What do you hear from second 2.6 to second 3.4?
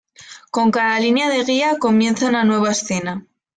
escena.